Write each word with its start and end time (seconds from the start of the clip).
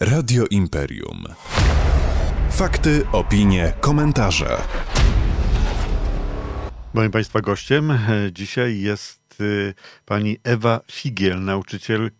Radio 0.00 0.46
Imperium. 0.50 1.24
Fakty, 2.50 3.06
opinie, 3.12 3.72
komentarze. 3.80 4.56
Moim 6.94 7.10
Państwa 7.10 7.40
gościem 7.40 7.90
e, 7.90 7.98
dzisiaj 8.32 8.80
jest 8.80 9.20
e, 9.40 9.74
pani 10.04 10.36
Ewa 10.44 10.80
Figiel, 10.92 11.44
nauczyciel 11.44 12.10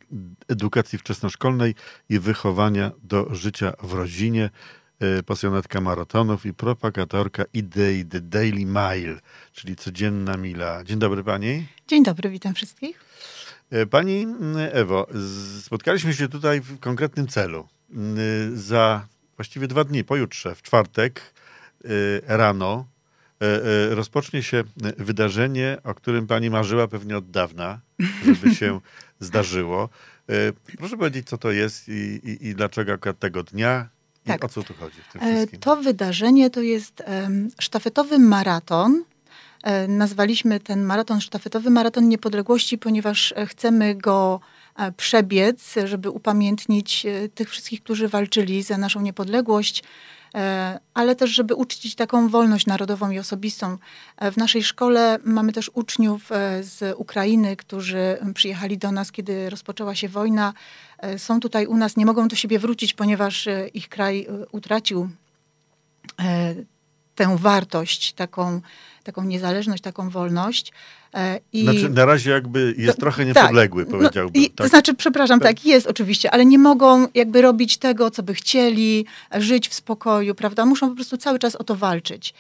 edukacji 0.49 0.99
wczesnoszkolnej 0.99 1.75
i 2.09 2.19
wychowania 2.19 2.91
do 3.03 3.35
życia 3.35 3.73
w 3.83 3.93
rodzinie, 3.93 4.51
e, 5.01 5.23
pasjonatka 5.23 5.81
maratonów 5.81 6.47
i 6.47 6.55
propagatorka 6.55 7.45
idei 7.53 8.05
The 8.05 8.21
Daily 8.21 8.67
Mile, 8.67 9.21
czyli 9.53 9.77
codzienna 9.77 10.37
mila. 10.37 10.85
Dzień 10.85 10.99
dobry 10.99 11.25
Pani. 11.25 11.67
Dzień 11.89 12.03
dobry, 12.05 12.31
witam 12.31 12.55
wszystkich. 12.55 13.05
Pani 13.91 14.27
Ewo, 14.73 15.07
spotkaliśmy 15.63 16.15
się 16.15 16.29
tutaj 16.29 16.61
w 16.61 16.79
konkretnym 16.79 17.29
celu. 17.29 17.69
Za 18.55 19.07
właściwie 19.37 19.69
dwa 19.69 19.85
dni, 19.85 20.05
pojutrze, 20.05 20.55
w 20.55 20.63
czwartek 20.63 21.35
rano, 22.27 22.87
rozpocznie 23.91 24.43
się 24.43 24.65
wydarzenie, 24.99 25.79
o 25.85 25.95
którym 25.95 26.27
pani 26.27 26.51
marzyła 26.51 26.89
pewnie 26.89 27.17
od 27.17 27.31
dawna, 27.31 27.81
żeby 28.25 28.55
się 28.55 28.81
zdarzyło. 29.21 29.89
Proszę 30.79 30.97
powiedzieć, 30.97 31.29
co 31.29 31.39
to 31.39 31.51
jest 31.51 31.89
i, 31.89 31.93
i, 31.93 32.47
i 32.47 32.55
dlaczego 32.55 32.93
akurat 32.93 33.19
tego 33.19 33.43
dnia 33.43 33.89
tak. 34.25 34.43
i 34.43 34.45
o 34.45 34.49
co 34.49 34.63
tu 34.63 34.75
chodzi 34.75 35.03
w 35.09 35.13
tym 35.13 35.21
wszystkim? 35.21 35.61
To 35.61 35.77
wydarzenie 35.77 36.51
to 36.51 36.61
jest 36.61 37.03
sztafetowy 37.59 38.19
maraton 38.19 39.05
E, 39.05 39.10
nazwaliśmy 39.89 40.61
ten 40.61 40.83
maraton 40.83 41.21
sztafetowy 41.21 41.71
Maraton 41.71 42.09
Niepodległości, 42.09 42.79
ponieważ 42.79 43.35
e, 43.37 43.47
chcemy 43.47 43.95
go 43.95 44.41
e, 44.77 44.93
przebiec, 44.93 45.75
żeby 45.85 46.11
upamiętnić 46.11 47.07
tych 47.35 47.51
wszystkich, 47.51 47.83
którzy 47.83 48.09
walczyli 48.09 48.63
za 48.63 48.79
naszą 48.79 49.01
niepodległość, 49.01 49.83
ale 50.95 51.17
też, 51.17 51.31
żeby 51.31 51.55
uczcić 51.55 51.95
taką 51.95 52.29
wolność 52.29 52.67
narodową 52.67 53.11
i 53.11 53.19
osobistą. 53.19 53.79
W 54.33 54.37
naszej 54.37 54.63
szkole 54.63 55.19
mamy 55.25 55.53
też 55.53 55.71
uczniów 55.75 56.31
z 56.61 56.95
Ukrainy, 56.97 57.57
którzy 57.57 58.19
przyjechali 58.35 58.79
do 58.79 58.93
nas, 58.93 59.13
kiedy 59.13 59.51
rozpoczęła 59.51 59.95
się 59.95 60.09
wojna. 60.09 60.53
Są 61.17 61.41
tutaj 61.41 61.67
u 61.67 61.77
nas, 61.77 61.97
nie 61.97 62.07
mogą 62.07 62.29
do 62.29 62.37
siebie 62.37 62.59
wrócić, 62.59 62.95
ponieważ 62.95 63.49
ich 63.75 63.89
kraj 63.89 64.27
utracił 64.53 65.09
tę 67.21 67.37
wartość, 67.37 68.13
taką, 68.13 68.61
taką 69.05 69.25
niezależność, 69.25 69.83
taką 69.83 70.11
wolność. 70.11 70.73
E, 71.15 71.41
I 71.53 71.63
znaczy 71.63 71.89
na 71.89 72.05
razie 72.05 72.31
jakby 72.31 72.75
jest 72.79 72.97
to, 72.97 73.01
trochę 73.01 73.27
tak. 73.27 73.37
niepodległy, 73.37 73.85
tak, 73.85 73.93
powiedziałbym. 73.93 74.43
No, 74.43 74.49
tak? 74.49 74.57
To 74.57 74.69
znaczy, 74.69 74.95
przepraszam, 74.95 75.41
tak. 75.41 75.49
tak 75.49 75.67
jest 75.67 75.87
oczywiście, 75.87 76.31
ale 76.31 76.47
nie 76.47 76.59
mogą 76.59 77.07
jakby 77.15 77.43
robić 77.43 77.77
tego, 77.77 78.11
co 78.11 78.23
by 78.23 78.35
chcieli, 78.35 79.07
żyć 79.35 79.69
w 79.69 79.75
spokoju, 79.75 80.35
prawda? 80.35 80.67
Muszą 80.67 80.89
po 80.89 80.95
prostu 80.95 81.17
cały 81.17 81.39
czas 81.39 81.57
o 81.57 81.65
to 81.65 81.77
walczyć. 81.77 82.35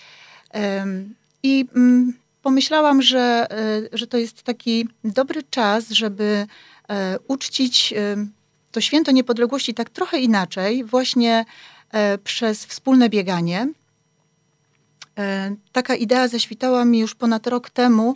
I 1.42 1.66
mm, 1.76 2.12
pomyślałam, 2.42 3.02
że, 3.02 3.46
e, 3.50 3.98
że 3.98 4.06
to 4.06 4.18
jest 4.18 4.42
taki 4.42 4.88
dobry 5.04 5.42
czas, 5.50 5.90
żeby 5.90 6.46
e, 6.88 7.18
uczcić 7.28 7.94
to 8.72 8.80
święto 8.80 9.12
niepodległości 9.12 9.74
tak 9.74 9.90
trochę 9.90 10.18
inaczej, 10.18 10.84
właśnie 10.84 11.44
przez 12.24 12.66
wspólne 12.66 13.08
bieganie. 13.08 13.68
E, 15.18 15.54
taka 15.72 15.94
idea 15.94 16.28
zaświtała 16.28 16.84
mi 16.84 16.98
już 16.98 17.14
ponad 17.14 17.46
rok 17.46 17.70
temu, 17.70 18.14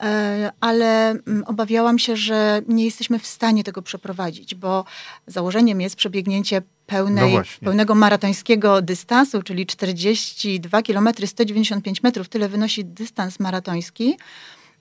e, 0.00 0.52
ale 0.60 1.10
mm, 1.10 1.44
obawiałam 1.46 1.98
się, 1.98 2.16
że 2.16 2.62
nie 2.68 2.84
jesteśmy 2.84 3.18
w 3.18 3.26
stanie 3.26 3.64
tego 3.64 3.82
przeprowadzić, 3.82 4.54
bo 4.54 4.84
założeniem 5.26 5.80
jest 5.80 5.96
przebiegnięcie 5.96 6.62
pełnej, 6.86 7.34
no 7.34 7.42
pełnego 7.64 7.94
maratońskiego 7.94 8.82
dystansu, 8.82 9.42
czyli 9.42 9.66
42 9.66 10.82
km 10.82 11.08
195 11.26 12.02
metrów. 12.02 12.28
Tyle 12.28 12.48
wynosi 12.48 12.84
dystans 12.84 13.40
maratoński. 13.40 14.16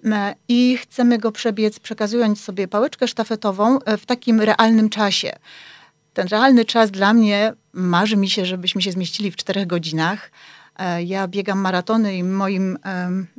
E, 0.05 0.35
I 0.47 0.77
chcemy 0.77 1.17
go 1.17 1.31
przebiec, 1.31 1.79
przekazując 1.79 2.43
sobie 2.43 2.67
pałeczkę 2.67 3.07
sztafetową 3.07 3.79
w 3.97 4.05
takim 4.05 4.41
realnym 4.41 4.89
czasie. 4.89 5.31
Ten 6.13 6.27
realny 6.27 6.65
czas 6.65 6.91
dla 6.91 7.13
mnie 7.13 7.53
marzy 7.73 8.17
mi 8.17 8.29
się, 8.29 8.45
żebyśmy 8.45 8.81
się 8.81 8.91
zmieścili 8.91 9.31
w 9.31 9.35
czterech 9.35 9.67
godzinach. 9.67 10.31
E, 10.79 11.03
ja 11.03 11.27
biegam 11.27 11.59
maratony 11.59 12.17
i 12.17 12.23
moim 12.23 12.77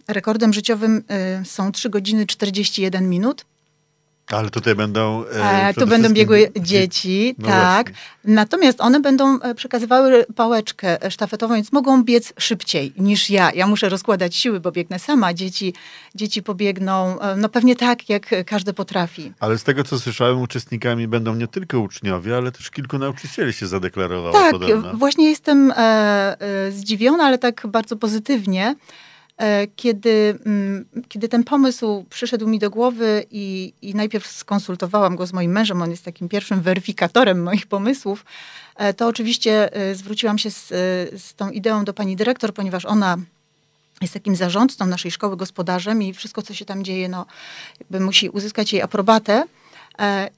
rekordem 0.08 0.52
życiowym 0.52 1.04
e, 1.08 1.44
są 1.44 1.72
3 1.72 1.90
godziny 1.90 2.26
41 2.26 3.08
minut. 3.08 3.46
Ale 4.32 4.50
tutaj 4.50 4.74
będą. 4.74 5.24
E, 5.26 5.74
tu 5.74 5.86
będą 5.86 6.08
biegły 6.08 6.52
dzieci, 6.60 7.34
no 7.38 7.48
tak. 7.48 7.90
Właśnie. 7.90 8.06
Natomiast 8.34 8.80
one 8.80 9.00
będą 9.00 9.40
e, 9.40 9.54
przekazywały 9.54 10.26
pałeczkę 10.36 11.10
sztafetową, 11.10 11.54
więc 11.54 11.72
mogą 11.72 12.04
biec 12.04 12.32
szybciej 12.38 12.92
niż 12.98 13.30
ja. 13.30 13.52
Ja 13.52 13.66
muszę 13.66 13.88
rozkładać 13.88 14.36
siły, 14.36 14.60
bo 14.60 14.72
biegnę 14.72 14.98
sama. 14.98 15.34
Dzieci, 15.34 15.74
dzieci 16.14 16.42
pobiegną, 16.42 17.20
e, 17.20 17.36
no 17.36 17.48
pewnie 17.48 17.76
tak, 17.76 18.08
jak 18.08 18.34
każdy 18.46 18.72
potrafi. 18.72 19.32
Ale 19.40 19.58
z 19.58 19.64
tego, 19.64 19.84
co 19.84 20.00
słyszałem, 20.00 20.40
uczestnikami 20.40 21.08
będą 21.08 21.34
nie 21.34 21.48
tylko 21.48 21.80
uczniowie, 21.80 22.36
ale 22.36 22.52
też 22.52 22.70
kilku 22.70 22.98
nauczycieli 22.98 23.52
się 23.52 23.66
zadeklarowało. 23.66 24.32
Tak, 24.32 24.52
podobno. 24.52 24.94
właśnie 24.94 25.28
jestem 25.28 25.70
e, 25.70 25.76
e, 26.40 26.72
zdziwiona, 26.72 27.24
ale 27.24 27.38
tak 27.38 27.66
bardzo 27.66 27.96
pozytywnie. 27.96 28.74
E, 29.38 29.66
kiedy, 29.66 30.38
mm, 30.46 30.84
kiedy 31.08 31.28
ten 31.28 31.44
pomysł 31.44 32.04
przyszedł 32.10 32.48
mi 32.48 32.58
do 32.58 32.70
głowy 32.70 33.24
i, 33.30 33.72
i 33.82 33.94
najpierw 33.94 34.26
skonsultowałam 34.26 35.16
go 35.16 35.26
z 35.26 35.32
moim 35.32 35.52
mężem, 35.52 35.82
on 35.82 35.90
jest 35.90 36.04
takim 36.04 36.28
pierwszym 36.28 36.62
weryfikatorem 36.62 37.42
moich 37.42 37.66
pomysłów, 37.66 38.24
e, 38.76 38.94
to 38.94 39.06
oczywiście 39.06 39.74
e, 39.74 39.94
zwróciłam 39.94 40.38
się 40.38 40.50
z, 40.50 40.68
z 41.22 41.34
tą 41.34 41.50
ideą 41.50 41.84
do 41.84 41.94
pani 41.94 42.16
dyrektor, 42.16 42.54
ponieważ 42.54 42.84
ona 42.84 43.16
jest 44.00 44.14
takim 44.14 44.36
zarządcą 44.36 44.86
naszej 44.86 45.10
szkoły, 45.10 45.36
gospodarzem 45.36 46.02
i 46.02 46.12
wszystko, 46.12 46.42
co 46.42 46.54
się 46.54 46.64
tam 46.64 46.84
dzieje, 46.84 47.08
no, 47.08 47.26
musi 48.00 48.28
uzyskać 48.28 48.72
jej 48.72 48.82
aprobatę. 48.82 49.44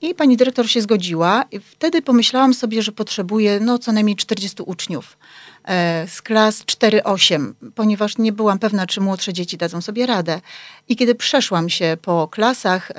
I 0.02 0.14
pani 0.14 0.36
dyrektor 0.36 0.68
się 0.68 0.80
zgodziła. 0.80 1.44
Wtedy 1.64 2.02
pomyślałam 2.02 2.54
sobie, 2.54 2.82
że 2.82 2.92
potrzebuję 2.92 3.60
no, 3.60 3.78
co 3.78 3.92
najmniej 3.92 4.16
40 4.16 4.62
uczniów. 4.62 5.18
E, 5.64 6.06
z 6.08 6.22
klas 6.22 6.64
4-8, 6.64 7.52
ponieważ 7.74 8.18
nie 8.18 8.32
byłam 8.32 8.58
pewna, 8.58 8.86
czy 8.86 9.00
młodsze 9.00 9.32
dzieci 9.32 9.56
dadzą 9.56 9.80
sobie 9.80 10.06
radę. 10.06 10.40
I 10.88 10.96
kiedy 10.96 11.14
przeszłam 11.14 11.68
się 11.68 11.96
po 12.02 12.28
klasach, 12.28 12.92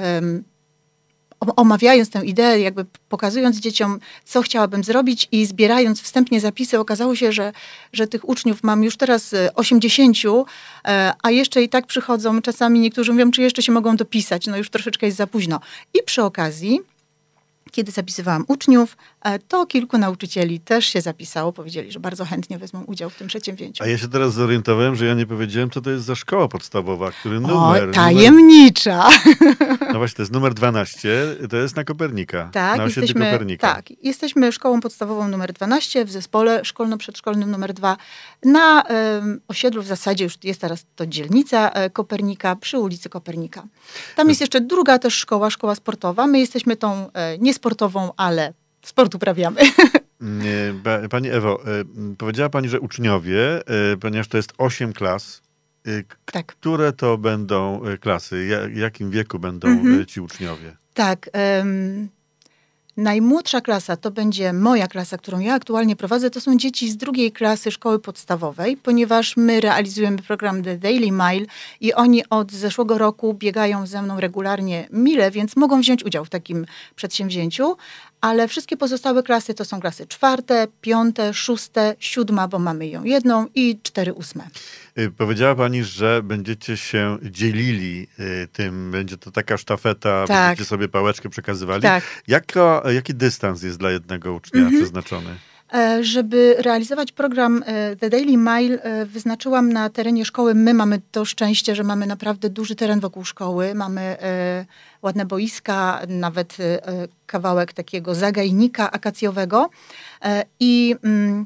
omawiając 1.39 2.09
tę 2.09 2.25
ideę, 2.25 2.59
jakby 2.59 2.85
pokazując 3.09 3.59
dzieciom, 3.59 3.99
co 4.25 4.41
chciałabym 4.41 4.83
zrobić 4.83 5.27
i 5.31 5.45
zbierając 5.45 6.01
wstępnie 6.01 6.39
zapisy, 6.39 6.79
okazało 6.79 7.15
się, 7.15 7.31
że, 7.31 7.51
że 7.93 8.07
tych 8.07 8.29
uczniów 8.29 8.63
mam 8.63 8.83
już 8.83 8.97
teraz 8.97 9.35
80, 9.55 10.17
e, 10.85 11.13
a 11.23 11.31
jeszcze 11.31 11.63
i 11.63 11.69
tak 11.69 11.87
przychodzą, 11.87 12.41
czasami 12.41 12.79
niektórzy 12.79 13.11
mówią, 13.11 13.31
czy 13.31 13.41
jeszcze 13.41 13.61
się 13.61 13.71
mogą 13.71 13.95
dopisać, 13.95 14.47
no 14.47 14.57
już 14.57 14.69
troszeczkę 14.69 15.05
jest 15.05 15.17
za 15.17 15.27
późno. 15.27 15.59
I 15.93 16.03
przy 16.03 16.23
okazji 16.23 16.79
kiedy 17.71 17.91
zapisywałam 17.91 18.45
uczniów, 18.47 18.97
e, 19.21 19.39
to 19.39 19.65
kilku 19.65 19.97
nauczycieli 19.97 20.59
też 20.59 20.85
się 20.85 21.01
zapisało. 21.01 21.53
Powiedzieli, 21.53 21.91
że 21.91 21.99
bardzo 21.99 22.25
chętnie 22.25 22.57
wezmą 22.57 22.83
udział 22.83 23.09
w 23.09 23.15
tym 23.15 23.27
przedsięwzięciu. 23.27 23.83
A 23.83 23.87
ja 23.87 23.97
się 23.97 24.07
teraz 24.07 24.33
zorientowałem, 24.33 24.95
że 24.95 25.05
ja 25.05 25.13
nie 25.13 25.25
powiedziałem, 25.25 25.69
co 25.69 25.81
to 25.81 25.89
jest 25.89 26.05
za 26.05 26.15
szkoła 26.15 26.47
podstawowa, 26.47 27.11
który 27.11 27.39
numer... 27.39 27.89
O, 27.89 27.93
tajemnicza! 27.93 29.09
Numer, 29.41 29.93
no 29.93 29.97
właśnie, 29.97 30.15
to 30.15 30.21
jest 30.21 30.31
numer 30.31 30.53
12, 30.53 31.09
to 31.49 31.57
jest 31.57 31.75
na 31.75 31.83
Kopernika. 31.83 32.49
Tak, 32.53 32.77
na 32.77 32.83
jesteśmy, 32.83 33.25
Kopernika. 33.25 33.73
tak, 33.73 33.85
jesteśmy 34.03 34.51
szkołą 34.51 34.81
podstawową 34.81 35.27
numer 35.27 35.53
12 35.53 36.05
w 36.05 36.11
zespole 36.11 36.65
szkolno-przedszkolnym 36.65 37.51
numer 37.51 37.73
2 37.73 37.97
na 38.43 38.83
um, 38.89 39.41
osiedlu, 39.47 39.81
w 39.81 39.85
zasadzie 39.85 40.23
już 40.23 40.37
jest 40.43 40.61
teraz 40.61 40.85
to 40.95 41.07
dzielnica 41.07 41.69
e, 41.69 41.89
Kopernika 41.89 42.55
przy 42.55 42.79
ulicy 42.79 43.09
Kopernika. 43.09 43.63
Tam 44.15 44.29
jest 44.29 44.41
jeszcze 44.41 44.61
druga 44.61 44.99
też 44.99 45.13
szkoła, 45.13 45.49
szkoła 45.49 45.75
sportowa. 45.75 46.27
My 46.27 46.39
jesteśmy 46.39 46.75
tą 46.75 47.11
e, 47.13 47.37
nie 47.37 47.53
sportową, 47.59 48.11
ale 48.17 48.53
sport 48.81 49.15
uprawiamy. 49.15 49.61
Pani 51.09 51.29
Ewo, 51.29 51.63
e, 51.65 51.83
powiedziała 52.17 52.49
Pani, 52.49 52.69
że 52.69 52.79
uczniowie, 52.79 53.67
e, 53.67 53.97
ponieważ 53.97 54.27
to 54.27 54.37
jest 54.37 54.53
8 54.57 54.93
klas, 54.93 55.41
e, 55.87 55.91
tak. 56.25 56.45
które 56.45 56.93
to 56.93 57.17
będą 57.17 57.81
klasy? 57.99 58.49
W 58.73 58.77
jakim 58.77 59.11
wieku 59.11 59.39
będą 59.39 59.67
mhm. 59.67 60.05
ci 60.05 60.21
uczniowie? 60.21 60.77
Tak. 60.93 61.29
Um, 61.59 62.09
Najmłodsza 62.99 63.61
klasa 63.61 63.97
to 63.97 64.11
będzie 64.11 64.53
moja 64.53 64.87
klasa, 64.87 65.17
którą 65.17 65.39
ja 65.39 65.53
aktualnie 65.53 65.95
prowadzę. 65.95 66.29
To 66.29 66.41
są 66.41 66.57
dzieci 66.57 66.91
z 66.91 66.97
drugiej 66.97 67.31
klasy 67.31 67.71
szkoły 67.71 67.99
podstawowej, 67.99 68.77
ponieważ 68.77 69.37
my 69.37 69.61
realizujemy 69.61 70.17
program 70.17 70.63
The 70.63 70.77
Daily 70.77 71.11
Mile 71.11 71.45
i 71.81 71.93
oni 71.93 72.29
od 72.29 72.51
zeszłego 72.51 72.97
roku 72.97 73.33
biegają 73.33 73.87
ze 73.87 74.01
mną 74.01 74.19
regularnie 74.19 74.87
mile, 74.91 75.31
więc 75.31 75.55
mogą 75.55 75.81
wziąć 75.81 76.05
udział 76.05 76.25
w 76.25 76.29
takim 76.29 76.65
przedsięwzięciu. 76.95 77.77
Ale 78.21 78.47
wszystkie 78.47 78.77
pozostałe 78.77 79.23
klasy 79.23 79.53
to 79.53 79.65
są 79.65 79.79
klasy 79.81 80.07
czwarte, 80.07 80.67
piąte, 80.81 81.33
szóste, 81.33 81.95
siódma, 81.99 82.47
bo 82.47 82.59
mamy 82.59 82.87
ją 82.87 83.03
jedną 83.03 83.47
i 83.55 83.79
cztery 83.83 84.13
ósme. 84.13 84.47
Y, 84.99 85.11
powiedziała 85.11 85.55
pani, 85.55 85.83
że 85.83 86.23
będziecie 86.23 86.77
się 86.77 87.17
dzielili 87.23 88.07
y, 88.19 88.47
tym, 88.53 88.91
będzie 88.91 89.17
to 89.17 89.31
taka 89.31 89.57
sztafeta, 89.57 90.25
Tak. 90.27 90.47
będziecie 90.49 90.69
sobie 90.69 90.87
pałeczkę 90.87 91.29
przekazywali. 91.29 91.81
Tak. 91.81 92.03
Jaka, 92.27 92.81
jaki 92.93 93.13
dystans 93.15 93.63
jest 93.63 93.77
dla 93.77 93.91
jednego 93.91 94.33
ucznia 94.33 94.61
Mhm. 94.61 94.77
przeznaczony? 94.81 95.35
E, 95.73 96.03
Żeby 96.03 96.55
realizować 96.59 97.11
program 97.11 97.63
e, 97.65 97.95
The 97.95 98.09
Daily 98.09 98.37
Mile, 98.37 99.05
wyznaczyłam 99.05 99.73
na 99.73 99.89
terenie 99.89 100.25
szkoły. 100.25 100.55
My 100.55 100.73
mamy 100.73 101.01
to 101.11 101.25
szczęście, 101.25 101.75
że 101.75 101.83
mamy 101.83 102.07
naprawdę 102.07 102.49
duży 102.49 102.75
teren 102.75 102.99
wokół 102.99 103.25
szkoły. 103.25 103.75
Mamy 103.75 104.01
e, 104.01 104.65
ładne 105.01 105.25
boiska, 105.25 106.01
nawet 106.07 106.57
kawałek 107.25 107.73
takiego 107.73 108.15
zagajnika 108.15 108.91
akacjowego. 108.91 109.69
I 110.59 110.95
mm, 111.03 111.45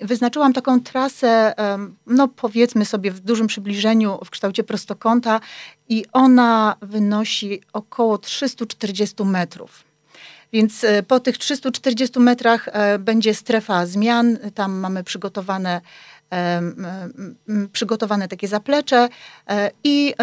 wyznaczyłam 0.00 0.52
taką 0.52 0.80
trasę, 0.80 1.54
no 2.06 2.28
powiedzmy 2.28 2.84
sobie 2.84 3.10
w 3.10 3.20
dużym 3.20 3.46
przybliżeniu, 3.46 4.18
w 4.24 4.30
kształcie 4.30 4.64
prostokąta 4.64 5.40
i 5.88 6.04
ona 6.12 6.76
wynosi 6.82 7.60
około 7.72 8.18
340 8.18 9.24
metrów. 9.24 9.89
Więc 10.52 10.84
e, 10.84 11.02
po 11.02 11.20
tych 11.20 11.38
340 11.38 12.20
metrach 12.20 12.68
e, 12.68 12.98
będzie 12.98 13.34
strefa 13.34 13.86
zmian. 13.86 14.38
Tam 14.54 14.72
mamy 14.72 15.04
przygotowane, 15.04 15.80
em, 16.30 16.86
przygotowane 17.72 18.28
takie 18.28 18.48
zaplecze 18.48 19.08
e, 19.48 19.70
i 19.84 20.14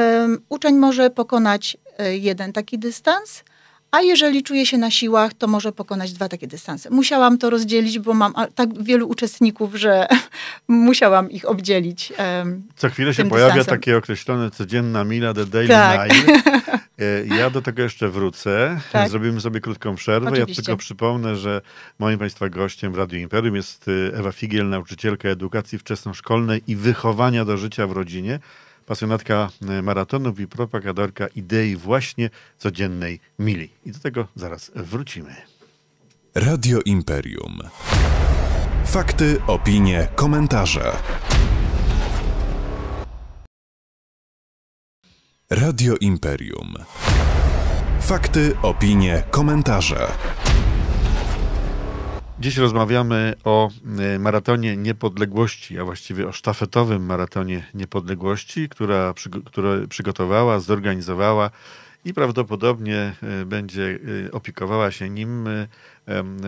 uczeń 0.49 0.75
może 0.75 1.09
pokonać 1.09 1.77
e, 1.97 2.17
jeden 2.17 2.53
taki 2.53 2.79
dystans, 2.79 3.43
a 3.91 4.01
jeżeli 4.01 4.43
czuje 4.43 4.65
się 4.65 4.77
na 4.77 4.91
siłach, 4.91 5.33
to 5.33 5.47
może 5.47 5.71
pokonać 5.71 6.13
dwa 6.13 6.29
takie 6.29 6.47
dystanse. 6.47 6.89
Musiałam 6.89 7.37
to 7.37 7.49
rozdzielić, 7.49 7.99
bo 7.99 8.13
mam 8.13 8.33
tak 8.55 8.83
wielu 8.83 9.07
uczestników, 9.09 9.75
że 9.75 10.07
musiałam 10.67 11.31
ich 11.31 11.45
obdzielić. 11.49 12.13
em, 12.17 12.63
Co 12.75 12.89
chwilę 12.89 13.13
się 13.13 13.25
pojawia 13.29 13.53
dystansem. 13.53 13.79
takie 13.79 13.97
określone 13.97 14.51
codzienna 14.51 15.03
mila, 15.03 15.33
the 15.33 15.45
daily 15.45 15.67
Tak. 15.69 16.11
mile. 16.13 16.41
E, 16.99 17.35
Ja 17.37 17.49
do 17.49 17.61
tego 17.61 17.83
jeszcze 17.83 18.09
wrócę. 18.09 18.79
Tak. 18.91 19.09
Zrobimy 19.09 19.41
sobie 19.41 19.59
krótką 19.61 19.95
przerwę. 19.95 20.29
Oczywiście. 20.31 20.61
Ja 20.61 20.65
tylko 20.65 20.77
przypomnę, 20.77 21.35
że 21.35 21.61
moim 21.99 22.19
Państwa 22.19 22.49
gościem 22.49 22.93
w 22.93 22.97
Radiu 22.97 23.19
Imperium 23.19 23.55
jest 23.55 23.87
y, 23.87 24.11
Ewa 24.15 24.31
Figiel, 24.31 24.69
nauczycielka 24.69 25.29
edukacji 25.29 25.79
wczesnoszkolnej 25.79 26.61
i 26.67 26.75
wychowania 26.75 27.45
do 27.45 27.57
życia 27.57 27.87
w 27.87 27.91
rodzinie, 27.91 28.39
pasjonatka 28.87 29.49
y, 29.79 29.81
maratonów 29.83 30.39
i 30.39 30.47
propagatorka 30.47 31.27
idei 31.27 31.75
właśnie 31.75 32.29
codziennej 32.57 33.19
mili. 33.39 33.69
I 33.85 33.91
do 33.91 33.99
tego 33.99 34.27
zaraz 34.35 34.71
wrócimy. 34.75 35.35
Radio 36.35 36.79
Imperium. 36.85 37.59
Fakty, 38.85 39.41
opinie, 39.47 40.07
komentarze. 40.15 40.91
Radio 45.49 45.95
Imperium. 46.01 46.73
Fakty, 48.01 48.55
opinie, 48.61 49.23
komentarze. 49.31 50.07
Dziś 52.39 52.57
rozmawiamy 52.57 53.33
o 53.43 53.69
y, 54.15 54.19
maratonie 54.19 54.77
niepodległości, 54.77 55.79
a 55.79 55.85
właściwie 55.85 56.27
o 56.27 56.31
sztafetowym 56.31 57.05
maratonie 57.05 57.65
niepodległości, 57.73 58.69
która, 58.69 59.13
które 59.45 59.87
przygotowała, 59.87 60.59
zorganizowała 60.59 61.49
i 62.05 62.13
prawdopodobnie 62.13 63.13
y, 63.41 63.45
będzie 63.45 63.81
y, 64.25 64.29
opiekowała 64.31 64.91
się 64.91 65.09
nim 65.09 65.49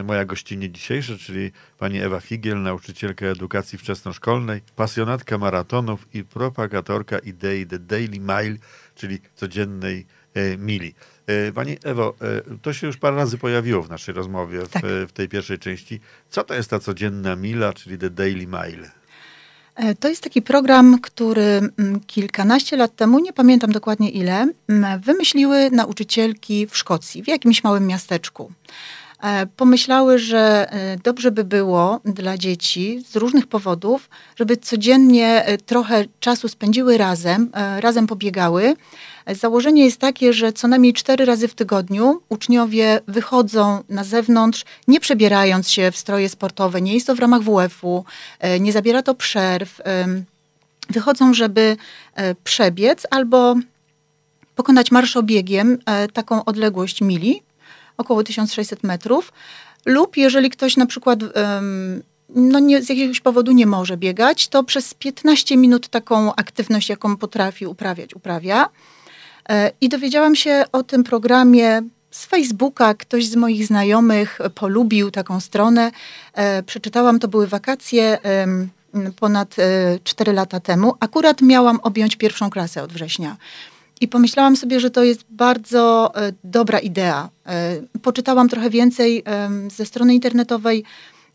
moja 0.03 0.25
gościnie 0.25 0.69
dzisiejsza, 0.69 1.13
czyli 1.17 1.51
pani 1.77 1.99
Ewa 1.99 2.19
Figiel, 2.19 2.61
nauczycielka 2.61 3.25
edukacji 3.25 3.77
wczesnoszkolnej, 3.77 4.61
pasjonatka 4.75 5.37
maratonów 5.37 6.15
i 6.15 6.23
propagatorka 6.23 7.19
idei 7.19 7.67
The 7.67 7.79
Daily 7.79 8.19
Mile, 8.19 8.57
czyli 8.95 9.19
codziennej 9.35 10.05
mili. 10.57 10.93
E, 11.29 11.51
Pani 11.51 11.77
Ewo, 11.83 12.13
e, 12.21 12.57
to 12.61 12.73
się 12.73 12.87
już 12.87 12.97
parę 12.97 13.15
razy 13.15 13.37
pojawiło 13.37 13.83
w 13.83 13.89
naszej 13.89 14.15
rozmowie, 14.15 14.59
w, 14.61 14.69
Tak. 14.69 14.83
e, 14.83 15.07
w 15.07 15.11
tej 15.11 15.29
pierwszej 15.29 15.59
części. 15.59 15.99
Co 16.29 16.43
to 16.43 16.53
jest 16.53 16.69
ta 16.69 16.79
codzienna 16.79 17.35
mila, 17.35 17.73
czyli 17.73 17.97
The 17.97 18.09
Daily 18.09 18.47
Mile? 18.47 18.91
E, 19.75 19.95
To 19.95 20.09
jest 20.09 20.23
taki 20.23 20.41
program, 20.41 20.99
który 21.01 21.41
mm, 21.77 21.99
kilkanaście 22.07 22.77
lat 22.77 22.95
temu, 22.95 23.19
nie 23.19 23.33
pamiętam 23.33 23.71
dokładnie 23.71 24.09
ile, 24.09 24.47
mm, 24.69 24.99
wymyśliły 25.01 25.71
nauczycielki 25.71 26.67
w 26.67 26.77
Szkocji, 26.77 27.23
w 27.23 27.27
jakimś 27.27 27.63
małym 27.63 27.87
miasteczku. 27.87 28.51
E, 29.23 29.47
Pomyślały, 29.47 30.19
że 30.19 30.71
e, 30.71 30.97
dobrze 30.97 31.31
by 31.31 31.43
było 31.43 31.99
dla 32.05 32.37
dzieci 32.37 33.03
z 33.11 33.15
różnych 33.15 33.47
powodów, 33.47 34.09
żeby 34.35 34.57
codziennie 34.57 35.45
e, 35.45 35.57
trochę 35.57 36.05
czasu 36.19 36.47
spędziły 36.47 36.97
razem, 36.97 37.51
razem 37.79 38.07
pobiegały. 38.07 38.75
Założenie 39.27 39.85
jest 39.85 39.97
takie, 39.97 40.33
że 40.33 40.53
co 40.53 40.67
najmniej 40.67 40.93
cztery 40.93 41.25
razy 41.25 41.47
w 41.47 41.55
tygodniu 41.55 42.21
uczniowie 42.29 43.01
wychodzą 43.07 43.83
na 43.89 44.03
zewnątrz, 44.03 44.65
nie 44.87 44.99
przebierając 44.99 45.69
się 45.69 45.91
w 45.91 45.97
stroje 45.97 46.29
sportowe. 46.29 46.81
Nie 46.81 46.93
jest 46.93 47.07
to 47.07 47.15
w 47.15 47.19
ramach 47.19 47.41
WF-u, 47.41 48.05
nie 48.59 48.71
zabiera 48.71 49.03
to 49.03 49.15
przerw. 49.15 49.81
Wychodzą, 50.89 51.33
żeby 51.33 51.77
przebiec 52.43 53.07
albo 53.09 53.55
pokonać 54.55 54.91
marszobiegiem 54.91 55.77
taką 56.13 56.45
odległość 56.45 57.01
mili, 57.01 57.41
około 57.99 58.23
1600 58.23 58.83
metrów, 58.83 59.33
lub 59.85 60.17
jeżeli 60.17 60.49
ktoś 60.49 60.77
na 60.77 60.85
przykład 60.85 61.19
no 62.35 62.59
nie, 62.59 62.81
z 62.81 62.89
jakiegoś 62.89 63.19
powodu 63.19 63.51
nie 63.51 63.65
może 63.65 63.97
biegać, 63.97 64.47
to 64.47 64.63
przez 64.63 64.93
15 64.93 65.57
minut 65.57 65.87
taką 65.87 66.35
aktywność, 66.35 66.89
jaką 66.89 67.17
potrafi 67.17 67.65
uprawiać, 67.65 68.15
uprawia. 68.15 68.69
E, 69.49 69.71
I 69.81 69.89
dowiedziałam 69.89 70.35
się 70.35 70.63
o 70.71 70.83
tym 70.83 71.03
programie 71.03 71.81
z 72.11 72.25
Facebooka. 72.25 72.93
Ktoś 72.93 73.27
z 73.27 73.35
moich 73.35 73.65
znajomych 73.65 74.39
polubił 74.55 75.11
taką 75.11 75.39
stronę. 75.39 75.91
E, 76.33 76.63
Przeczytałam, 76.63 77.19
to 77.19 77.27
były 77.27 77.47
wakacje 77.47 78.17
ponad 79.19 79.55
e, 79.59 79.99
4 80.03 80.33
lata 80.33 80.59
temu. 80.59 80.93
Akurat 80.99 81.41
miałam 81.41 81.79
objąć 81.83 82.15
pierwszą 82.15 82.49
klasę 82.49 82.83
od 82.83 82.93
września. 82.93 83.37
I 84.01 84.07
pomyślałam 84.07 84.55
sobie, 84.55 84.79
że 84.79 84.89
to 84.89 85.03
jest 85.03 85.25
bardzo 85.29 86.11
e, 86.15 86.33
dobra 86.43 86.79
idea. 86.79 87.29
E, 87.45 87.81
Poczytałam 88.01 88.49
trochę 88.49 88.69
więcej 88.69 89.23
ze 89.71 89.85
strony 89.85 90.13
internetowej 90.15 90.83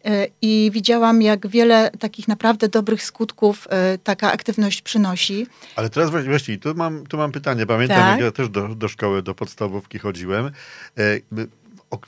e, 0.04 0.26
i 0.42 0.70
widziałam, 0.74 1.22
jak 1.22 1.46
wiele 1.46 1.90
takich 1.98 2.28
naprawdę 2.28 2.68
dobrych 2.68 3.02
skutków 3.02 3.68
taka 4.04 4.32
aktywność 4.32 4.82
przynosi. 4.82 5.46
Ale 5.76 5.90
teraz 5.90 6.10
właśnie- 6.10 6.58
tu 6.58 6.74
mam, 6.74 7.06
tu 7.06 7.16
mam 7.16 7.32
pytanie. 7.32 7.66
Pamiętam, 7.66 7.96
Tak. 7.98 8.10
jak 8.10 8.20
ja 8.20 8.32
też 8.32 8.48
do, 8.48 8.68
do 8.74 8.88
szkoły, 8.88 9.22
do 9.22 9.34
podstawówki 9.34 9.98
chodziłem. 9.98 10.50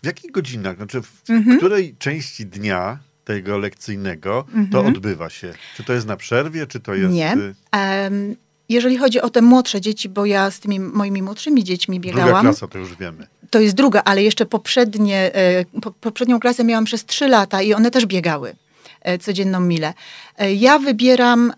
W 0.03 0.07
jakich 0.07 0.31
godzinach, 0.31 0.77
znaczy 0.77 1.03
w 1.03 1.31
Mhm. 1.31 1.59
której 1.59 1.95
części 1.99 2.47
dnia 2.47 2.99
tego 3.25 3.59
lekcyjnego 3.59 4.45
to 4.53 4.79
Mhm. 4.79 4.87
odbywa 4.87 5.31
się? 5.31 5.53
Czy 5.77 5.85
to 5.85 5.93
jest 5.93 6.07
na 6.07 6.17
przerwie, 6.17 6.67
czy 6.67 6.81
to 6.81 6.95
jest... 6.95 7.15
Nie. 7.15 7.37
Em, 7.73 8.37
Jeżeli 8.69 8.97
chodzi 8.99 9.21
o 9.21 9.31
te 9.31 9.43
młodsze 9.43 9.81
dzieci, 9.81 10.09
bo 10.09 10.27
ja 10.27 10.51
z 10.51 10.61
tymi 10.61 10.81
moimi 10.81 11.23
młodszymi 11.23 11.65
dziećmi 11.65 12.01
Druga 12.01 12.17
biegałam, 12.17 12.43
klasa, 12.47 12.69
to 12.69 12.79
już 12.79 12.97
wiemy. 12.97 13.27
to 13.51 13.61
jest 13.61 13.75
druga, 13.75 14.03
ale 14.05 14.23
jeszcze 14.23 14.47
poprzednie, 14.47 15.35
e, 15.35 15.65
po, 15.83 15.91
poprzednią 15.91 16.41
klasę 16.41 16.65
miałam 16.65 16.85
przez 16.85 17.05
trzy 17.05 17.29
lata 17.29 17.63
i 17.63 17.75
one 17.75 17.91
też 17.91 18.07
biegały 18.07 18.57
e, 19.03 19.19
codzienną 19.19 19.61
milę. 19.61 19.95
E, 20.39 20.55
Ja 20.55 20.79
wybieram 20.79 21.53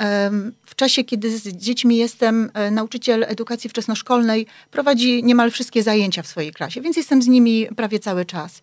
w 0.67 0.75
czasie, 0.75 1.05
kiedy 1.05 1.39
z 1.39 1.49
dziećmi 1.49 1.97
jestem, 1.97 2.51
nauczyciel 2.71 3.25
edukacji 3.29 3.71
wczesnoszkolnej 3.71 4.47
prowadzi 4.71 5.25
niemal 5.25 5.51
wszystkie 5.51 5.83
zajęcia 5.83 6.23
w 6.23 6.27
swojej 6.27 6.53
klasie, 6.53 6.81
więc 6.81 6.97
jestem 6.97 7.23
z 7.23 7.27
nimi 7.27 7.67
prawie 7.77 7.99
cały 7.99 8.25
czas. 8.25 8.63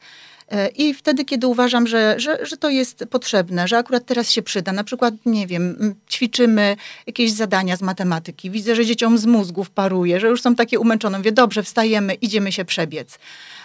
E, 0.52 0.68
I 0.68 0.94
wtedy, 0.94 1.26
kiedy 1.26 1.48
uważam, 1.48 1.88
że, 1.88 2.16
że, 2.18 2.46
że 2.46 2.58
to 2.58 2.70
jest 2.70 3.06
potrzebne, 3.10 3.68
że 3.68 3.78
akurat 3.78 4.06
teraz 4.06 4.32
się 4.32 4.42
przyda, 4.42 4.72
na 4.72 4.84
przykład, 4.84 5.14
nie 5.26 5.48
wiem, 5.48 5.96
ćwiczymy 6.10 6.76
jakieś 7.08 7.32
zadania 7.32 7.78
z 7.78 7.82
matematyki, 7.82 8.52
widzę, 8.52 8.76
że 8.76 8.86
dzieciom 8.86 9.18
z 9.18 9.26
mózgów 9.26 9.70
paruje, 9.70 10.20
że 10.20 10.28
już 10.28 10.42
są 10.42 10.56
takie 10.56 10.80
umęczone, 10.80 11.18
mówię, 11.18 11.32
dobrze, 11.32 11.64
wstajemy, 11.64 12.14
idziemy 12.14 12.52
się 12.52 12.66
przebiec. 12.66 13.20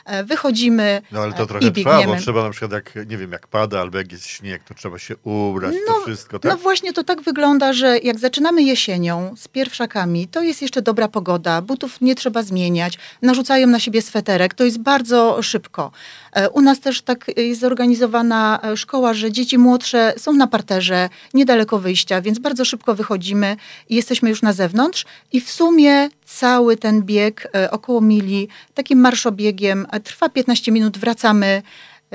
E, 0.05 0.25
Wychodzimy 0.25 1.03
No 1.13 1.21
ale 1.21 1.35
e, 1.35 1.37
to 1.37 1.47
trochę 1.47 1.67
i 1.67 1.73
trwa, 1.73 2.07
bo 2.07 2.17
trzeba 2.17 2.43
na 2.43 2.51
przykład, 2.51 2.73
jak, 2.73 2.95
nie 3.09 3.17
wiem, 3.17 3.33
jak 3.33 3.47
pada 3.47 3.81
albo 3.81 3.99
jak 3.99 4.13
jest 4.13 4.27
śnieg, 4.27 4.63
to 4.65 4.75
trzeba 4.75 4.99
się 4.99 5.15
ubrać, 5.25 5.75
to 5.87 5.93
No, 5.93 6.01
wszystko, 6.01 6.39
tak? 6.39 6.53
No 6.53 6.59
właśnie 6.59 6.93
to 6.93 7.05
tak 7.05 7.23
wygląda, 7.23 7.73
że 7.73 7.99
jak 7.99 8.19
zaczynamy 8.19 8.63
jesienią 8.63 9.35
z 9.37 9.49
pierwszakami, 9.49 10.29
to 10.29 10.43
jest 10.43 10.63
jeszcze 10.63 10.83
dobra 10.83 11.09
pogoda, 11.09 11.63
butów 11.63 12.01
nie 12.01 12.15
trzeba 12.15 12.43
zmieniać, 12.43 12.99
narzucają 13.23 13.67
na 13.67 13.81
siebie 13.81 14.03
sweterek, 14.03 14.55
to 14.55 14.65
jest 14.65 14.79
bardzo 14.79 15.43
szybko. 15.43 15.93
E, 16.33 16.51
U 16.51 16.61
nas 16.61 16.81
też 16.81 17.03
tak 17.03 17.31
jest 17.37 17.61
zorganizowana 17.61 18.61
e, 18.63 18.77
szkoła, 18.77 19.15
że 19.15 19.33
dzieci 19.33 19.59
młodsze 19.59 20.15
są 20.17 20.33
na 20.33 20.47
parterze, 20.47 21.09
niedaleko 21.35 21.79
wyjścia, 21.79 22.21
więc 22.21 22.39
bardzo 22.39 22.65
szybko 22.65 22.95
wychodzimy 22.95 23.57
i 23.89 23.97
jesteśmy 23.97 24.29
już 24.29 24.43
na 24.43 24.53
zewnątrz 24.53 25.05
i 25.33 25.41
w 25.41 25.51
sumie 25.51 26.09
cały 26.37 26.77
ten 26.77 27.03
bieg 27.03 27.49
e, 27.55 27.71
około 27.71 28.01
mili, 28.01 28.49
takim 28.75 29.01
marszobiegiem, 29.01 29.87
e, 29.91 30.01
trwa 30.01 30.29
15 30.29 30.73
minut, 30.73 30.99
wracamy 30.99 31.63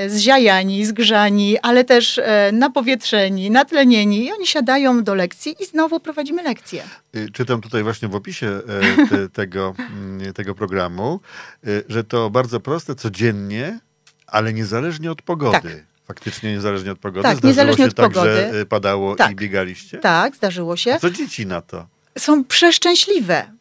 zziajani, 0.08 0.86
zgrzani, 0.86 1.60
ale 1.60 1.84
też 1.84 2.18
e, 2.18 2.52
napowietrzeni, 2.54 3.52
natlenieni 3.52 4.26
i 4.26 4.32
oni 4.32 4.48
siadają 4.48 5.04
do 5.04 5.16
lekcji 5.16 5.56
i 5.60 5.66
znowu 5.66 6.00
prowadzimy 6.00 6.44
lekcje. 6.44 6.84
Y, 7.16 7.32
czytam 7.32 7.62
tutaj 7.62 7.84
właśnie 7.84 8.08
w 8.08 8.16
opisie 8.16 8.48
e, 8.48 9.08
te, 9.08 9.30
tego, 9.42 9.76
mm, 9.80 10.34
tego 10.34 10.56
programu, 10.56 11.20
y, 11.68 11.84
że 11.90 12.04
to 12.04 12.30
bardzo 12.30 12.60
proste, 12.60 12.96
codziennie, 12.96 13.80
ale 14.28 14.54
niezależnie 14.54 15.12
od 15.12 15.22
pogody. 15.22 15.62
Tak. 15.62 15.84
Faktycznie 16.08 16.52
niezależnie 16.52 16.92
od 16.92 17.00
pogody. 17.00 17.24
Tak, 17.24 17.38
Zdarzyło 17.38 17.50
niezależnie 17.50 17.84
się 17.84 17.90
od 17.90 17.96
tak, 17.96 18.14
pogody. 18.14 18.36
że 18.36 18.60
y, 18.60 18.66
padało 18.66 19.16
Tak. 19.16 19.32
i 19.32 19.36
biegaliście? 19.36 19.98
Tak, 19.98 20.36
zdarzyło 20.36 20.78
się. 20.78 20.94
A 20.94 21.00
co 21.00 21.10
dzieci 21.10 21.46
na 21.46 21.62
to? 21.62 21.88
Są 22.18 22.44
przeszczęśliwe. 22.44 23.55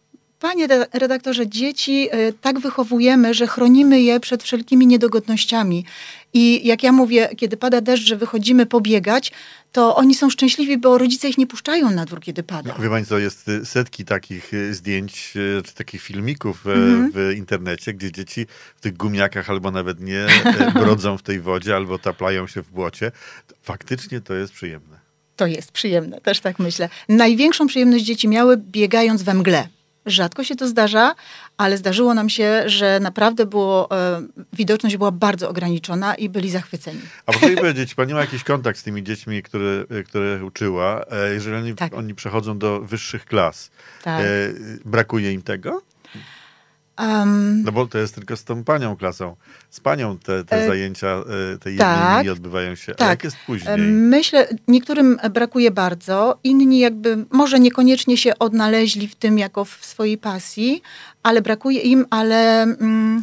Panie 0.44 0.64
re- 0.64 0.86
redaktorze, 0.92 1.48
dzieci 1.48 2.08
e, 2.10 2.32
tak 2.32 2.58
wychowujemy, 2.60 3.34
że 3.34 3.46
chronimy 3.46 4.00
je 4.00 4.20
przed 4.20 4.42
wszelkimi 4.42 4.86
niedogodnościami. 4.86 5.84
I 6.34 6.66
jak 6.66 6.82
ja 6.82 6.92
mówię, 6.92 7.28
kiedy 7.36 7.56
pada 7.56 7.80
deszcz, 7.80 8.06
że 8.06 8.16
wychodzimy 8.16 8.66
pobiegać, 8.66 9.32
to 9.72 9.96
oni 9.96 10.14
są 10.14 10.30
szczęśliwi, 10.30 10.78
bo 10.78 10.98
rodzice 10.98 11.28
ich 11.28 11.38
nie 11.38 11.46
puszczają 11.46 11.90
na 11.90 12.04
dwór, 12.04 12.20
kiedy 12.20 12.42
pada. 12.42 12.74
Wie 12.78 12.88
pani 12.88 13.06
co, 13.06 13.18
jest 13.18 13.48
y, 13.48 13.66
setki 13.66 14.04
takich 14.04 14.54
y, 14.54 14.74
zdjęć, 14.74 15.32
y, 15.36 15.62
czy 15.64 15.74
takich 15.74 16.02
filmików 16.02 16.66
e, 16.66 16.72
Mhm. 16.72 17.10
w 17.14 17.36
internecie, 17.36 17.94
gdzie 17.94 18.12
dzieci 18.12 18.46
w 18.76 18.80
tych 18.80 18.96
gumiakach 18.96 19.50
albo 19.50 19.70
nawet 19.70 20.00
nie 20.00 20.20
e, 20.20 20.72
brodzą 20.80 21.18
w 21.18 21.22
tej 21.22 21.40
wodzie, 21.40 21.76
albo 21.76 21.98
taplają 21.98 22.46
się 22.46 22.62
w 22.62 22.70
błocie. 22.70 23.12
Faktycznie 23.62 24.20
to 24.20 24.34
jest 24.34 24.52
przyjemne. 24.52 24.98
To 25.36 25.46
jest 25.46 25.72
przyjemne, 25.72 26.20
też 26.20 26.40
tak 26.40 26.58
myślę. 26.58 26.88
Największą 27.08 27.66
przyjemność 27.66 28.04
dzieci 28.04 28.28
miały 28.28 28.56
biegając 28.56 29.22
we 29.22 29.34
mgle. 29.34 29.68
Rzadko 30.06 30.44
się 30.44 30.56
to 30.56 30.68
zdarza, 30.68 31.14
ale 31.56 31.78
zdarzyło 31.78 32.14
nam 32.14 32.28
się, 32.28 32.62
że 32.66 33.00
naprawdę 33.00 33.46
było, 33.46 33.90
e, 33.90 34.23
widoczność 34.52 34.96
była 34.96 35.11
bardzo 35.11 35.49
ograniczona 35.49 36.14
i 36.14 36.28
byli 36.28 36.50
zachwyceni. 36.50 37.00
A 37.26 37.46
mi 37.46 37.56
powiedzieć, 37.56 37.94
pani 37.94 38.14
ma 38.14 38.20
jakiś 38.20 38.44
kontakt 38.44 38.78
z 38.78 38.82
tymi 38.82 39.02
dziećmi, 39.02 39.42
które, 39.42 39.84
które 40.04 40.44
uczyła, 40.44 41.04
e, 41.11 41.34
jeżeli 41.34 41.56
oni, 41.56 41.75
Tak. 41.75 41.94
oni 41.94 42.14
przechodzą 42.14 42.58
do 42.58 42.80
wyższych 42.80 43.25
klas. 43.25 43.70
Tak. 44.02 44.20
E, 44.20 44.25
brakuje 44.84 45.32
im 45.32 45.42
tego? 45.42 45.82
Em, 46.96 47.62
No 47.62 47.72
bo 47.72 47.86
to 47.86 47.98
jest 47.98 48.14
tylko 48.14 48.36
z 48.36 48.44
tą 48.44 48.64
panią 48.64 48.96
klasą. 48.96 49.36
Z 49.70 49.80
panią 49.80 50.18
te, 50.18 50.44
te 50.44 50.56
E, 50.56 50.66
zajęcia, 50.66 51.06
e, 51.08 51.58
te 51.58 51.70
jednej 51.70 51.78
tak. 51.78 52.28
odbywają 52.28 52.74
się. 52.74 52.92
A 52.92 52.94
Tak. 52.94 53.08
jak 53.08 53.24
jest 53.24 53.36
później? 53.46 53.78
Myślę, 53.88 54.48
niektórym 54.68 55.18
brakuje 55.32 55.70
bardzo, 55.70 56.38
inni 56.44 56.78
jakby 56.78 57.24
może 57.30 57.60
niekoniecznie 57.60 58.16
się 58.16 58.38
odnaleźli 58.38 59.08
w 59.08 59.14
tym 59.14 59.38
jako 59.38 59.64
w 59.64 59.78
swojej 59.80 60.18
pasji, 60.18 60.82
ale 61.22 61.42
brakuje 61.42 61.80
im, 61.80 62.06
ale 62.10 62.62
mm, 62.62 63.20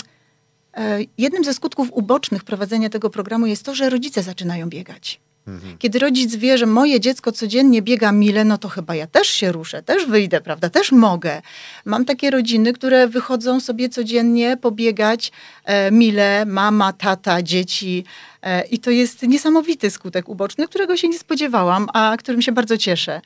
e, 0.73 0.99
jednym 1.17 1.43
ze 1.43 1.53
skutków 1.53 1.87
ubocznych 1.91 2.43
prowadzenia 2.43 2.89
tego 2.89 3.09
programu 3.09 3.45
jest 3.45 3.63
to, 3.65 3.75
że 3.75 3.89
rodzice 3.89 4.23
zaczynają 4.23 4.69
biegać. 4.69 5.19
Mhm. 5.48 5.77
Kiedy 5.77 6.00
rodzic 6.00 6.36
wie, 6.36 6.57
że 6.57 6.65
moje 6.65 7.00
dziecko 7.00 7.31
codziennie 7.31 7.81
biega 7.81 8.12
mile, 8.12 8.45
no 8.45 8.57
to 8.57 8.69
chyba 8.69 8.95
ja 8.95 9.07
też 9.07 9.27
się 9.27 9.51
ruszę, 9.51 9.83
też 9.83 10.05
wyjdę, 10.05 10.41
prawda, 10.41 10.69
też 10.69 10.91
mogę. 10.91 11.41
Mam 11.86 12.05
takie 12.05 12.31
rodziny, 12.31 12.74
które 12.74 13.07
wychodzą 13.07 13.60
sobie 13.60 13.89
codziennie 13.89 14.57
pobiegać 14.57 15.31
e, 15.65 15.91
mile, 15.91 16.45
mama, 16.45 16.93
tata, 16.93 17.41
dzieci. 17.41 18.03
E, 18.43 18.62
I 18.62 18.79
to 18.79 18.91
jest 18.91 19.24
niesamowity 19.24 19.89
skutek 19.91 20.29
uboczny, 20.29 20.67
którego 20.67 20.98
się 20.98 21.07
nie 21.07 21.19
spodziewałam, 21.19 21.88
a 21.93 22.17
którym 22.17 22.41
się 22.41 22.51
bardzo 22.51 22.77
cieszę. 22.77 23.21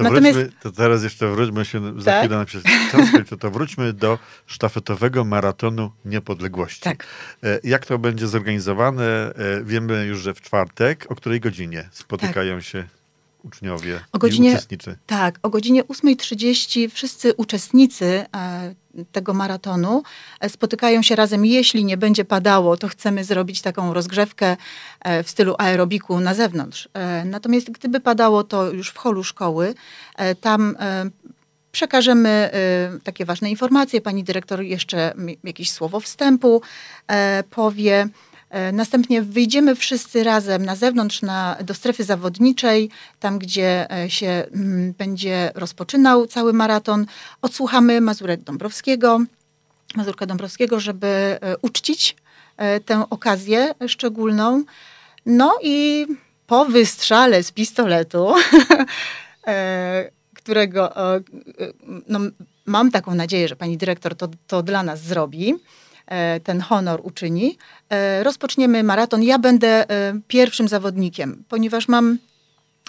To, 0.00 0.04
Natomiast- 0.04 0.38
wróćmy, 0.38 0.52
to 0.62 0.72
teraz 0.72 1.02
jeszcze 1.02 1.28
wróćmy 1.28 1.64
się, 1.64 2.00
za 2.00 2.10
Tak? 2.10 2.20
chwilę 2.24 2.46
czas 2.46 2.62
skończy, 3.08 3.36
to 3.36 3.50
wróćmy 3.50 3.92
do 3.92 4.18
sztafetowego 4.46 5.24
maratonu 5.24 5.92
niepodległości. 6.04 6.80
Tak. 6.80 7.06
E, 7.42 7.60
Jak 7.64 7.86
to 7.86 7.98
będzie 7.98 8.28
zorganizowane? 8.28 9.34
E, 9.34 9.64
Wiemy 9.64 10.06
już, 10.06 10.18
że 10.20 10.34
w 10.34 10.40
czwartek. 10.40 11.06
O 11.08 11.14
której 11.14 11.40
godzinie 11.40 11.88
spotykają 11.92 12.60
się 12.60 12.84
uczniowie. 13.42 14.00
O 14.12 14.18
godzinie- 14.18 14.50
i 14.50 14.52
uczestniczy? 14.52 14.96
Tak, 15.06 15.38
o 15.42 15.50
godzinie 15.50 15.84
8.30 15.84 16.90
wszyscy 16.90 17.34
uczestnicy 17.34 18.26
e, 18.36 18.74
tego 19.12 19.34
maratonu 19.34 20.02
e, 20.40 20.48
spotykają 20.48 21.02
się 21.02 21.16
razem. 21.16 21.46
Jeśli 21.46 21.84
nie 21.84 21.96
będzie 21.96 22.24
padało, 22.24 22.76
to 22.76 22.88
chcemy 22.88 23.24
zrobić 23.24 23.62
taką 23.62 23.94
rozgrzewkę 23.94 24.56
e, 25.00 25.22
w 25.22 25.30
stylu 25.30 25.54
aerobiku 25.58 26.20
na 26.20 26.34
zewnątrz. 26.34 26.88
Natomiast 27.24 27.70
gdyby 27.70 28.00
padało, 28.00 28.44
to 28.44 28.72
już 28.72 28.90
w 28.90 28.96
holu 28.98 29.24
szkoły. 29.24 29.74
Tam 30.40 30.76
przekażemy 31.72 32.50
takie 33.04 33.24
ważne 33.24 33.50
informacje. 33.50 34.00
Pani 34.00 34.24
dyrektor 34.24 34.60
jeszcze 34.60 35.14
jakieś 35.44 35.70
słowo 35.70 36.00
wstępu 36.00 36.62
powie. 37.50 38.08
E, 38.50 38.72
Następnie 38.72 39.22
wyjdziemy 39.22 39.74
wszyscy 39.74 40.24
razem 40.24 40.64
na 40.64 40.76
zewnątrz, 40.76 41.22
na, 41.22 41.56
do 41.64 41.74
strefy 41.74 42.04
zawodniczej, 42.04 42.90
tam 43.20 43.38
gdzie 43.38 43.92
e, 43.92 44.10
się 44.10 44.28
mm, 44.28 44.92
będzie 44.98 45.52
rozpoczynał 45.54 46.26
cały 46.26 46.52
maraton. 46.52 47.06
Odsłuchamy 47.42 48.00
Mazurek 48.00 48.42
Dąbrowskiego, 48.42 49.20
Mazurka 49.94 50.26
Dąbrowskiego, 50.26 50.80
żeby 50.80 51.06
e, 51.06 51.38
uczcić 51.62 52.16
tę 52.86 53.04
okazję 53.10 53.74
szczególną. 53.88 54.64
No 55.26 55.58
i 55.62 56.06
po 56.46 56.64
wystrzale 56.64 57.42
z 57.42 57.52
pistoletu, 57.52 58.34
którego 60.34 60.92
no, 62.08 62.20
mam 62.66 62.90
taką 62.90 63.14
nadzieję, 63.14 63.48
że 63.48 63.56
pani 63.56 63.76
dyrektor 63.76 64.16
to, 64.16 64.28
to 64.46 64.62
dla 64.62 64.82
nas 64.82 65.02
zrobi, 65.02 65.54
ten 66.44 66.60
honor 66.60 67.00
uczyni, 67.02 67.58
e, 67.88 68.22
rozpoczniemy 68.22 68.82
maraton. 68.82 69.22
Ja 69.22 69.38
będę 69.38 69.90
e, 69.90 70.20
pierwszym 70.28 70.68
zawodnikiem, 70.68 71.44
ponieważ 71.48 71.88
mam 71.88 72.18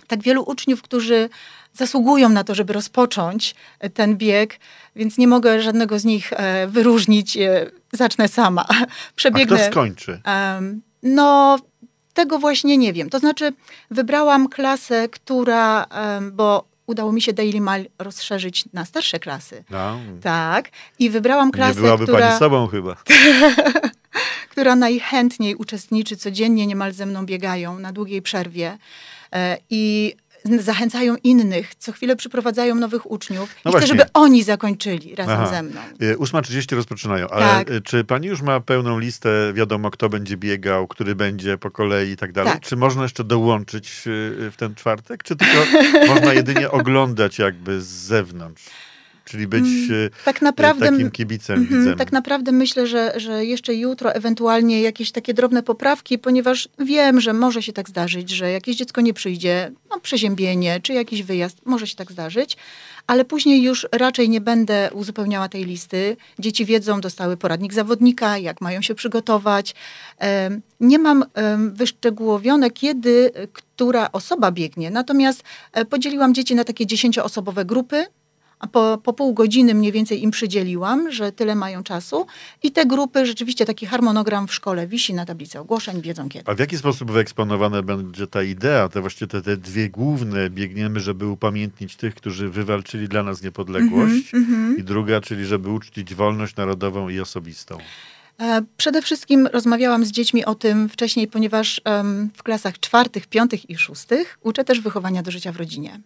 tak 0.08 0.22
wielu 0.22 0.44
uczniów, 0.44 0.82
którzy 0.82 1.30
zasługują 1.74 2.30
na 2.30 2.44
to, 2.44 2.56
żeby 2.56 2.74
rozpocząć 2.74 3.56
e, 3.80 3.90
ten 3.90 4.18
bieg, 4.18 4.60
więc 4.96 5.18
nie 5.18 5.28
mogę 5.28 5.62
żadnego 5.62 6.00
z 6.00 6.06
nich 6.06 6.34
e, 6.34 6.68
wyróżnić. 6.68 7.38
E, 7.38 7.72
Zacznę 7.94 8.28
sama. 8.28 8.66
A 8.70 8.86
Przebiegnę. 9.16 9.58
kto 9.58 9.72
skończy? 9.72 10.22
No, 11.04 11.60
tego 12.14 12.40
właśnie 12.40 12.78
nie 12.78 12.94
wiem. 12.94 13.10
To 13.10 13.20
znaczy, 13.20 13.54
wybrałam 13.92 14.50
klasę, 14.50 15.10
która, 15.10 15.86
bo 16.32 16.71
udało 16.88 17.12
mi 17.12 17.22
się 17.22 17.34
Daily 17.34 17.62
Mail 17.62 17.90
rozszerzyć 18.00 18.66
na 18.74 18.86
starsze 18.86 19.20
klasy. 19.20 19.64
No, 19.70 20.00
Tak. 20.22 20.70
I 21.00 21.10
wybrałam 21.10 21.48
nie 21.48 21.54
klasę, 21.54 21.82
byłaby 21.82 22.04
która, 22.04 22.28
pani 22.28 22.40
sobą 22.40 22.68
chyba. 22.68 22.96
która 24.52 24.76
najchętniej 24.76 25.56
uczestniczy 25.56 26.18
codziennie, 26.18 26.68
niemal 26.68 26.94
ze 26.94 27.06
mną 27.06 27.26
biegają 27.26 27.80
na 27.80 27.92
długiej 27.92 28.22
przerwie. 28.22 28.78
E, 29.34 29.58
I 29.70 30.16
zachęcają 30.60 31.16
innych, 31.24 31.76
co 31.76 31.92
chwilę 31.92 32.16
przyprowadzają 32.16 32.76
nowych 32.76 33.12
uczniów 33.12 33.40
No 33.40 33.46
i 33.46 33.60
chcę, 33.62 33.72
właśnie. 33.72 33.88
żeby 33.88 34.04
oni 34.14 34.44
zakończyli 34.44 35.16
razem 35.16 35.36
Aha. 35.40 35.48
ze 35.50 35.64
mną. 35.64 35.82
E, 36.02 36.16
8.30 36.16 36.76
rozpoczynają, 36.76 37.28
ale 37.28 37.46
Tak. 37.46 37.72
e, 37.72 37.82
czy 37.82 38.04
pani 38.04 38.28
już 38.28 38.42
ma 38.42 38.60
pełną 38.60 39.00
listę, 39.00 39.30
wiadomo 39.54 39.92
kto 39.92 40.10
będzie 40.10 40.38
biegał, 40.38 40.88
który 40.88 41.16
będzie 41.16 41.58
po 41.58 41.72
kolei 41.72 42.10
i 42.12 42.18
tak 42.18 42.32
dalej? 42.32 42.54
Tak. 42.54 42.62
Czy 42.62 42.76
można 42.76 43.04
jeszcze 43.04 43.24
dołączyć 43.24 43.88
e, 43.88 43.92
w 44.52 44.54
ten 44.58 44.76
czwartek, 44.76 45.24
czy 45.24 45.36
tylko 45.36 45.58
można 46.16 46.34
jedynie 46.34 46.72
oglądać 46.72 47.40
jakby 47.40 47.82
z 47.82 47.86
zewnątrz? 47.88 48.64
Czyli 49.32 49.48
być 49.48 49.64
e, 49.64 50.10
Tak 50.26 50.42
naprawdę 50.42 50.90
takim 50.90 51.12
kibicem, 51.12 51.60
Mhm, 51.60 51.80
widzem. 51.80 51.98
Tak 51.98 52.12
naprawdę 52.12 52.52
myślę, 52.52 52.88
że, 52.88 53.14
że 53.16 53.46
jeszcze 53.46 53.76
jutro 53.76 54.14
ewentualnie 54.14 54.82
jakieś 54.82 55.12
takie 55.12 55.34
drobne 55.34 55.64
poprawki, 55.64 56.20
ponieważ 56.20 56.70
wiem, 56.80 57.22
że 57.22 57.34
może 57.34 57.64
się 57.64 57.74
tak 57.74 57.90
zdarzyć, 57.90 58.30
że 58.30 58.52
jakieś 58.52 58.76
dziecko 58.76 59.02
nie 59.02 59.14
przyjdzie, 59.14 59.72
no 59.90 60.00
przeziębienie 60.00 60.80
czy 60.80 60.94
jakiś 60.94 61.24
wyjazd, 61.24 61.58
może 61.66 61.88
się 61.88 61.96
tak 61.96 62.12
zdarzyć, 62.12 62.58
ale 63.08 63.26
później 63.26 63.64
już 63.64 63.88
raczej 63.92 64.30
nie 64.30 64.42
będę 64.42 64.90
uzupełniała 64.94 65.50
tej 65.50 65.66
listy. 65.66 66.18
Dzieci 66.40 66.66
wiedzą, 66.66 67.02
dostały 67.02 67.38
poradnik 67.38 67.74
zawodnika, 67.74 68.38
jak 68.38 68.62
mają 68.62 68.82
się 68.82 68.96
przygotować. 68.96 69.76
Nie 70.80 71.00
mam 71.00 71.26
wyszczegółowione, 71.74 72.72
kiedy 72.72 73.32
e, 73.34 73.48
która 73.48 74.12
osoba 74.12 74.52
biegnie, 74.52 74.92
natomiast 74.92 75.44
e, 75.74 75.86
podzieliłam 75.86 76.34
dzieci 76.34 76.56
na 76.56 76.64
takie 76.64 76.86
dziesięcioosobowe 76.86 77.66
grupy, 77.66 78.06
po, 78.68 78.98
po 79.04 79.14
pół 79.14 79.34
godziny 79.34 79.74
mniej 79.74 79.92
więcej 79.92 80.24
im 80.24 80.32
przydzieliłam, 80.32 81.12
że 81.12 81.32
tyle 81.32 81.56
mają 81.56 81.84
czasu. 81.84 82.26
I 82.64 82.72
te 82.72 82.86
grupy, 82.86 83.26
rzeczywiście 83.26 83.66
taki 83.66 83.86
harmonogram 83.86 84.48
w 84.48 84.54
szkole 84.54 84.88
wisi 84.88 85.14
na 85.14 85.26
tablicy 85.26 85.60
ogłoszeń, 85.60 86.02
wiedzą 86.02 86.30
kiedy. 86.30 86.52
A 86.52 86.54
w 86.56 86.60
jaki 86.60 86.78
sposób 86.78 87.12
wyeksponowana 87.12 87.82
będzie 87.82 88.28
ta 88.28 88.44
idea, 88.44 88.90
te 88.90 89.02
właściwie 89.02 89.28
te, 89.28 89.42
te 89.42 89.58
dwie 89.58 89.90
główne, 89.90 90.50
biegniemy, 90.50 91.00
żeby 91.00 91.28
upamiętnić 91.28 91.96
tych, 91.96 92.16
którzy 92.16 92.50
wywalczyli 92.50 93.08
dla 93.08 93.24
nas 93.24 93.44
niepodległość 93.44 94.34
Mhm, 94.34 94.78
i 94.78 94.84
druga, 94.84 95.22
czyli 95.22 95.46
żeby 95.46 95.70
uczcić 95.70 96.16
wolność 96.16 96.56
narodową 96.56 97.10
i 97.10 97.20
osobistą. 97.20 97.78
E, 98.40 98.62
Przede 98.78 99.02
wszystkim 99.02 99.48
rozmawiałam 99.48 100.06
z 100.06 100.12
dziećmi 100.12 100.46
o 100.46 100.56
tym 100.56 100.90
wcześniej, 100.90 101.28
ponieważ 101.28 101.82
w 102.36 102.44
klasach 102.44 102.80
czwartych, 102.80 103.28
piątych 103.28 103.70
i 103.70 103.78
szóstych 103.78 104.40
uczę 104.42 104.64
też 104.64 104.82
wychowania 104.82 105.24
do 105.24 105.32
życia 105.32 105.52
w 105.52 105.56
rodzinie. 105.58 106.00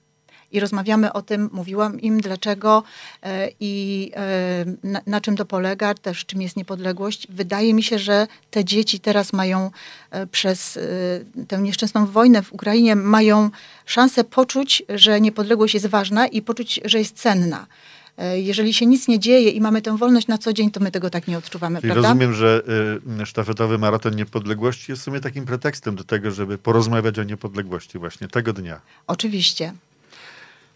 I 0.51 0.59
rozmawiamy 0.59 1.13
o 1.13 1.21
tym, 1.21 1.49
mówiłam 1.53 2.01
im 2.01 2.21
dlaczego 2.21 2.83
e, 3.23 3.49
i 3.59 4.11
e, 4.15 4.65
na, 4.83 5.01
na, 5.07 5.21
czym 5.21 5.37
to 5.37 5.45
polega, 5.45 5.93
też 5.93 6.25
czym 6.25 6.41
jest 6.41 6.57
niepodległość. 6.57 7.27
Wydaje 7.29 7.73
mi 7.73 7.83
się, 7.83 7.99
że 7.99 8.27
te 8.51 8.65
dzieci 8.65 8.99
teraz 8.99 9.33
mają 9.33 9.71
e, 10.11 10.27
przez 10.27 10.79
tę 11.47 11.61
nieszczęsną 11.61 12.05
wojnę 12.05 12.41
w 12.41 12.53
Ukrainie, 12.53 12.95
mają 12.95 13.49
szansę 13.85 14.23
poczuć, 14.23 14.83
że 14.89 15.21
niepodległość 15.21 15.73
jest 15.73 15.85
ważna 15.85 16.27
i 16.27 16.41
poczuć, 16.41 16.79
że 16.85 16.99
jest 16.99 17.17
cenna. 17.17 17.67
Jeżeli 18.35 18.73
się 18.73 18.85
nic 18.85 19.07
nie 19.07 19.19
dzieje 19.19 19.49
i 19.49 19.61
mamy 19.61 19.81
tę 19.81 19.97
wolność 19.97 20.27
na 20.27 20.37
co 20.37 20.53
dzień, 20.53 20.71
to 20.71 20.79
my 20.79 20.91
tego 20.91 21.09
tak 21.09 21.27
nie 21.27 21.37
odczuwamy, 21.37 21.81
Czyli 21.81 21.93
prawda? 21.93 22.09
rozumiem, 22.09 22.33
że 22.33 22.61
y, 23.21 23.25
sztafetowy 23.25 23.77
maraton 23.77 24.15
niepodległości 24.15 24.91
jest 24.91 25.01
w 25.01 25.05
sumie 25.05 25.19
takim 25.19 25.45
pretekstem 25.45 25.95
do 25.95 26.03
tego, 26.03 26.31
żeby 26.31 26.57
porozmawiać 26.57 27.19
o 27.19 27.23
niepodległości 27.23 27.99
właśnie 27.99 28.27
tego 28.27 28.53
dnia. 28.53 28.81
Oczywiście. 29.07 29.73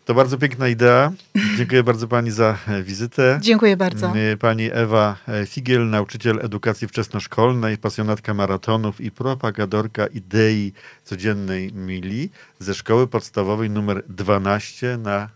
To 0.10 0.14
bardzo 0.14 0.38
piękna 0.38 0.68
idea. 0.68 1.12
Dziękuję 1.58 1.84
bardzo 1.84 2.08
pani 2.08 2.32
za 2.32 2.58
e, 2.68 2.84
wizytę. 2.84 3.40
Dziękuję 3.42 3.78
bardzo. 3.78 4.14
E, 4.16 4.38
pani 4.38 4.70
Ewa 4.74 5.16
e, 5.28 5.46
Figiel, 5.46 5.90
nauczyciel 5.90 6.40
edukacji 6.42 6.88
wczesnoszkolnej, 6.88 7.78
pasjonatka 7.78 8.34
maratonów 8.34 9.02
i 9.02 9.12
propagadorka 9.12 10.08
idei 10.08 10.74
codziennej 11.04 11.74
mili 11.74 12.30
ze 12.60 12.74
szkoły 12.74 13.08
podstawowej 13.08 13.70
numer 13.70 14.04
12 14.08 14.98
na, 14.98 15.18
e, 15.20 15.30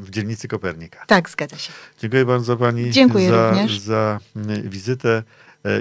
w 0.00 0.10
dzielnicy 0.10 0.48
Kopernika. 0.48 1.04
Tak, 1.06 1.30
zgadza 1.30 1.58
się. 1.58 1.72
Dziękuję 1.98 2.24
bardzo 2.24 2.56
pani 2.56 2.90
Dziękuję 2.90 3.30
za, 3.30 3.50
również. 3.50 3.78
za 3.78 4.20
wizytę 4.64 5.22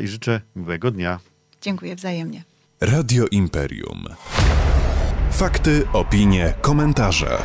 i 0.04 0.08
życzę 0.08 0.42
miłego 0.56 0.92
dnia. 0.92 1.20
Dziękuję 1.62 1.96
wzajemnie. 1.96 2.44
Radio 2.82 3.26
Imperium. 3.32 4.06
Fakty, 5.32 5.88
opinie, 5.94 6.54
komentarze. 6.62 7.38